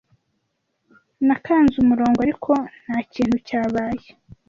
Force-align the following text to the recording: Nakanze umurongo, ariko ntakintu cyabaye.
Nakanze 1.27 1.75
umurongo, 1.79 2.17
ariko 2.25 2.51
ntakintu 2.85 3.37
cyabaye. 3.47 4.07